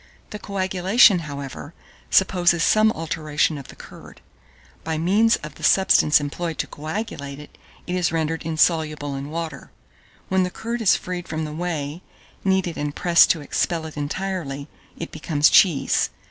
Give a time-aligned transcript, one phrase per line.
[0.31, 1.75] The coagulation, however,
[2.09, 4.19] supposes some alteration of the curd.
[4.83, 9.69] By means of the substance employed to coagulate it, it is rendered insoluble in water.
[10.27, 12.01] When the curd is freed from the whey,
[12.43, 14.67] kneaded and pressed to expel it entirely,
[14.97, 16.09] it becomes cheese.